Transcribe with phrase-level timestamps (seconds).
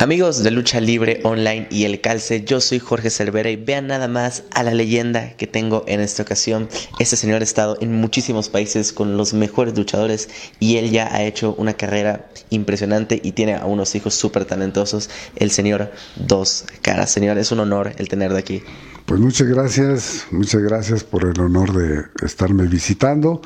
[0.00, 4.08] Amigos de Lucha Libre Online y El Calce, yo soy Jorge Cervera y vean nada
[4.08, 6.70] más a la leyenda que tengo en esta ocasión.
[6.98, 11.22] Este señor ha estado en muchísimos países con los mejores luchadores y él ya ha
[11.24, 15.10] hecho una carrera impresionante y tiene a unos hijos súper talentosos.
[15.36, 17.10] El señor Dos Caras.
[17.10, 18.62] Señor, es un honor el tenerlo aquí.
[19.04, 23.42] Pues muchas gracias, muchas gracias por el honor de estarme visitando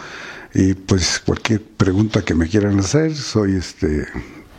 [0.55, 4.07] y pues cualquier pregunta que me quieran hacer, soy este,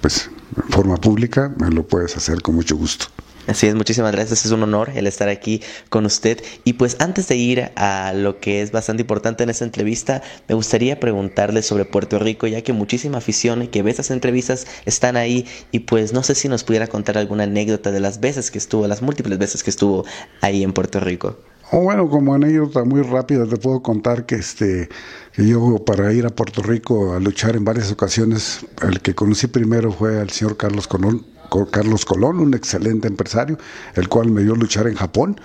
[0.06, 3.08] pues en forma pública, lo puedes hacer con mucho gusto.
[3.48, 6.44] Así es, muchísimas gracias, es un honor el estar aquí con usted.
[6.64, 10.54] Y pues antes de ir a lo que es bastante importante en esta entrevista, me
[10.54, 15.80] gustaría preguntarle sobre Puerto Rico, ya que muchísima afición que ve entrevistas están ahí y
[15.80, 19.02] pues no sé si nos pudiera contar alguna anécdota de las veces que estuvo, las
[19.02, 20.06] múltiples veces que estuvo
[20.42, 21.40] ahí en Puerto Rico.
[21.84, 24.88] Bueno, como anécdota muy rápida te puedo contar que este
[25.34, 29.48] que yo para ir a Puerto Rico a luchar en varias ocasiones, el que conocí
[29.48, 31.26] primero fue al señor Carlos Colón,
[31.72, 33.58] Carlos Colón, un excelente empresario,
[33.96, 35.42] el cual me dio luchar en Japón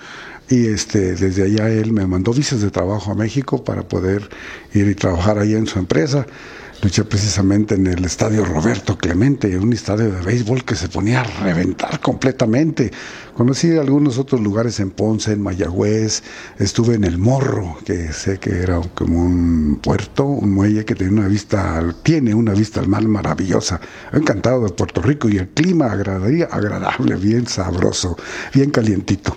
[0.48, 4.31] y este desde allá él me mandó visas de trabajo a México para poder
[4.72, 6.27] ir y trabajar ahí en su empresa.
[6.83, 11.25] Luché precisamente en el estadio Roberto Clemente, un estadio de béisbol que se ponía a
[11.25, 12.91] reventar completamente.
[13.34, 16.22] Conocí algunos otros lugares en Ponce, en Mayagüez,
[16.59, 21.12] estuve en El Morro, que sé que era como un puerto, un muelle que tiene
[21.12, 23.78] una vista, tiene una vista al mar maravillosa.
[24.15, 28.17] Encantado de Puerto Rico y el clima agradable, bien sabroso,
[28.55, 29.37] bien calientito.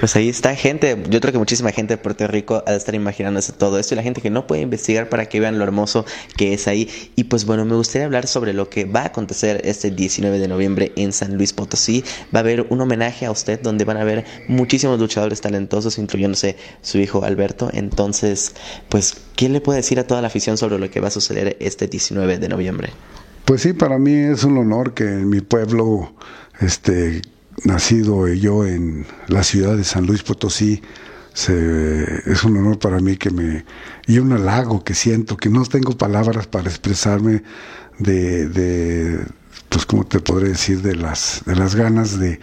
[0.00, 2.94] Pues ahí está gente, yo creo que muchísima gente de Puerto Rico ha de estar
[2.94, 6.06] imaginándose todo esto y la gente que no puede investigar para que vean lo hermoso
[6.38, 6.88] que es ahí.
[7.16, 10.48] Y pues bueno, me gustaría hablar sobre lo que va a acontecer este 19 de
[10.48, 12.02] noviembre en San Luis Potosí.
[12.34, 16.56] Va a haber un homenaje a usted donde van a ver muchísimos luchadores talentosos, incluyéndose
[16.80, 17.68] su hijo Alberto.
[17.70, 18.54] Entonces,
[18.88, 21.58] pues, ¿qué le puede decir a toda la afición sobre lo que va a suceder
[21.60, 22.88] este 19 de noviembre?
[23.44, 26.14] Pues sí, para mí es un honor que mi pueblo,
[26.58, 27.20] este
[27.64, 30.82] nacido yo en la ciudad de San Luis Potosí,
[31.34, 33.64] es un honor para mí que me
[34.06, 37.42] y un halago que siento que no tengo palabras para expresarme
[37.98, 39.20] de,
[39.68, 42.40] pues cómo te podré decir de las de las ganas de,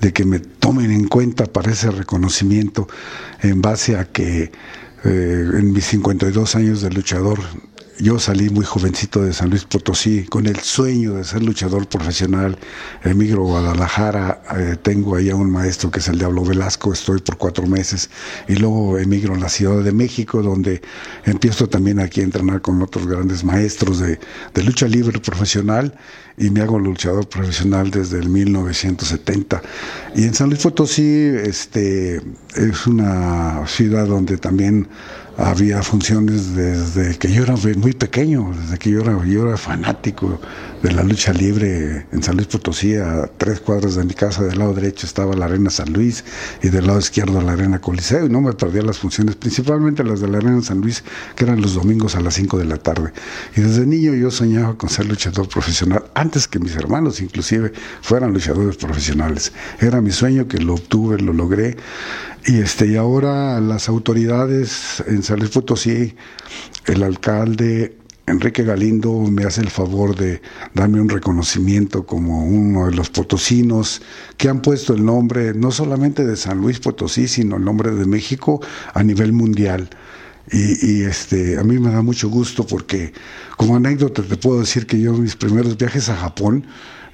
[0.00, 2.88] de que me tomen en cuenta para ese reconocimiento
[3.40, 4.50] en base a que
[5.04, 7.38] eh, en mis 52 años de luchador
[7.98, 12.58] yo salí muy jovencito de San Luis Potosí con el sueño de ser luchador profesional.
[13.04, 17.20] Emigro a Guadalajara, eh, tengo ahí a un maestro que es el Diablo Velasco, estoy
[17.20, 18.10] por cuatro meses
[18.48, 20.82] y luego emigro a la Ciudad de México donde
[21.24, 24.18] empiezo también aquí a entrenar con otros grandes maestros de,
[24.54, 25.94] de lucha libre profesional
[26.36, 29.62] y me hago luchador profesional desde el 1970.
[30.14, 32.20] Y en San Luis Potosí este,
[32.56, 34.88] es una ciudad donde también
[35.38, 40.38] había funciones desde que yo era muy pequeño, desde que yo era, yo era fanático
[40.82, 44.58] de la lucha libre en San Luis Potosí, a tres cuadras de mi casa, del
[44.58, 46.24] lado derecho estaba la Arena San Luis
[46.62, 50.20] y del lado izquierdo la Arena Coliseo, y no me perdía las funciones, principalmente las
[50.20, 51.02] de la Arena San Luis,
[51.34, 53.12] que eran los domingos a las 5 de la tarde.
[53.56, 58.32] Y desde niño yo soñaba con ser luchador profesional, antes que mis hermanos inclusive fueran
[58.32, 59.52] luchadores profesionales.
[59.80, 61.76] Era mi sueño que lo obtuve, lo logré.
[62.46, 66.14] Y este, y ahora las autoridades en San Luis Potosí,
[66.86, 70.40] el alcalde Enrique Galindo me hace el favor de
[70.74, 74.00] darme un reconocimiento como uno de los potosinos
[74.36, 78.06] que han puesto el nombre no solamente de San Luis Potosí, sino el nombre de
[78.06, 78.60] México
[78.94, 79.90] a nivel mundial.
[80.50, 83.12] Y, y, este, a mí me da mucho gusto porque
[83.56, 86.66] como anécdota te puedo decir que yo mis primeros viajes a Japón,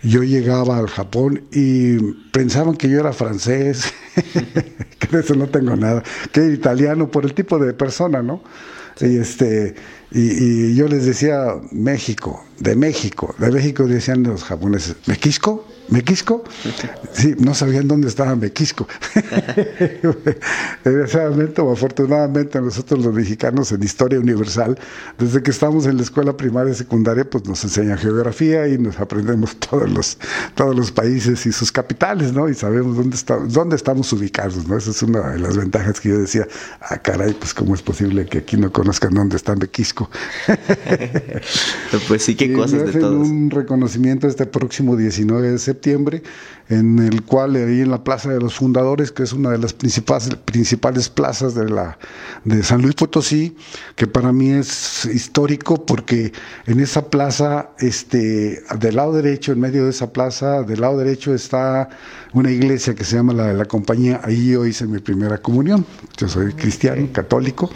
[0.02, 1.98] yo llegaba al Japón y
[2.32, 3.92] pensaban que yo era francés,
[4.98, 6.02] que de eso no tengo nada,
[6.32, 8.42] que era italiano por el tipo de persona, ¿no?
[9.00, 9.74] Y este
[10.10, 15.66] y, y, yo les decía México, de México, de México decían los japoneses, ¿Mequisco?
[15.90, 16.44] ¿Mequisco?
[17.12, 18.86] Sí, no sabían dónde estaba Mequisco.
[20.84, 24.78] Desgraciadamente o afortunadamente nosotros los mexicanos en Historia Universal,
[25.18, 29.00] desde que estamos en la escuela primaria y secundaria, pues nos enseñan geografía y nos
[29.00, 30.18] aprendemos todos los,
[30.54, 32.50] todos los países y sus capitales, ¿no?
[32.50, 34.76] Y sabemos dónde, está, dónde estamos ubicados, ¿no?
[34.76, 36.46] Esa es una de las ventajas que yo decía,
[36.82, 40.10] ah, caray, pues cómo es posible que aquí no conozcan dónde está Mequisco.
[42.08, 43.26] pues sí, qué cosas de todos.
[43.26, 46.22] un reconocimiento este próximo 19 de septiembre septiembre,
[46.68, 49.72] en el cual ahí en la Plaza de los Fundadores, que es una de las
[49.72, 51.98] principales, principales plazas de, la,
[52.44, 53.56] de San Luis Potosí,
[53.94, 56.32] que para mí es histórico porque
[56.66, 61.32] en esa plaza, este, del lado derecho, en medio de esa plaza, del lado derecho
[61.32, 61.88] está
[62.34, 65.86] una iglesia que se llama la de la compañía, ahí yo hice mi primera comunión,
[66.18, 67.70] yo soy cristiano, católico,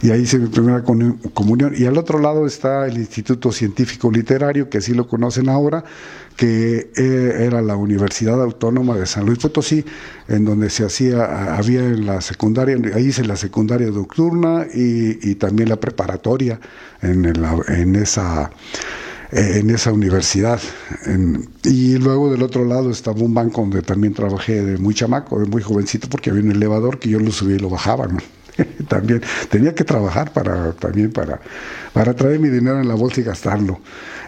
[0.00, 1.20] y ahí hice mi primera comunión.
[1.50, 1.72] Unión.
[1.76, 5.84] Y al otro lado está el Instituto Científico Literario, que así lo conocen ahora,
[6.36, 9.84] que eh, era la Universidad Autónoma de San Luis Potosí,
[10.28, 15.68] en donde se hacía, había en la secundaria, ahí hice la secundaria nocturna y, también
[15.68, 16.60] la preparatoria
[17.02, 18.50] en, en esa
[19.32, 20.60] en esa universidad.
[21.64, 25.46] y luego del otro lado estaba un banco donde también trabajé de muy chamaco, de
[25.46, 28.08] muy jovencito, porque había un elevador que yo lo subía y lo bajaba.
[28.88, 31.40] también tenía que trabajar para también para,
[31.92, 33.80] para traer mi dinero en la bolsa y gastarlo.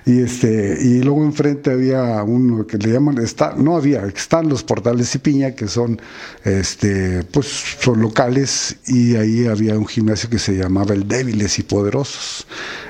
[0.04, 4.64] Y este, y luego enfrente había uno que le llaman, está, no había, están los
[4.64, 6.00] portales y piña, que son
[6.44, 7.46] este, pues
[7.80, 12.46] son locales, y ahí había un gimnasio que se llamaba el Débiles y Poderosos.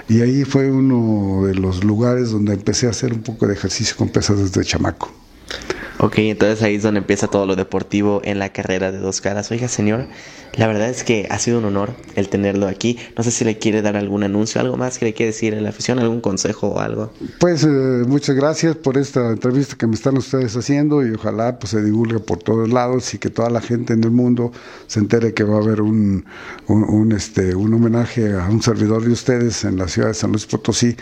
[0.08, 3.94] Y ahí fue uno de los lugares donde empecé a hacer un poco de ejercicio
[3.96, 5.21] con pesas desde chamaco.
[6.02, 9.52] Ok, entonces ahí es donde empieza todo lo deportivo en la carrera de dos caras.
[9.52, 10.08] Oiga, señor,
[10.56, 12.98] la verdad es que ha sido un honor el tenerlo aquí.
[13.16, 15.60] No sé si le quiere dar algún anuncio, algo más que le quiere decir a
[15.60, 17.12] la afición, algún consejo o algo.
[17.38, 21.70] Pues eh, muchas gracias por esta entrevista que me están ustedes haciendo y ojalá pues
[21.70, 24.50] se divulgue por todos lados y que toda la gente en el mundo
[24.88, 26.24] se entere que va a haber un,
[26.66, 30.46] un, este, un homenaje a un servidor de ustedes en la ciudad de San Luis
[30.46, 30.96] Potosí.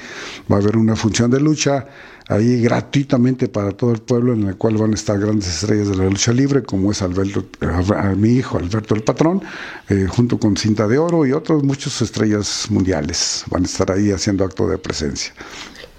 [0.52, 1.86] Va a haber una función de lucha
[2.30, 5.96] ahí gratuitamente para todo el pueblo, en el cual van a estar grandes estrellas de
[5.96, 9.42] la lucha libre, como es Alberto, a mi hijo Alberto el Patrón,
[9.88, 13.44] eh, junto con Cinta de Oro y otros muchos estrellas mundiales.
[13.50, 15.34] Van a estar ahí haciendo acto de presencia.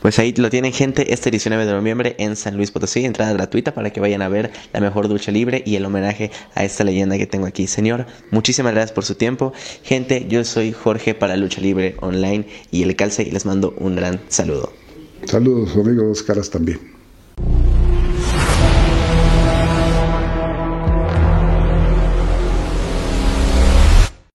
[0.01, 3.73] Pues ahí lo tienen gente este 19 de noviembre en San Luis Potosí, entrada gratuita
[3.75, 7.19] para que vayan a ver la mejor lucha libre y el homenaje a esta leyenda
[7.19, 7.67] que tengo aquí.
[7.67, 9.53] Señor, muchísimas gracias por su tiempo.
[9.83, 13.95] Gente, yo soy Jorge para Lucha Libre Online y el Calce y les mando un
[13.95, 14.80] gran saludo.
[15.25, 16.79] Saludos, amigos, caras también.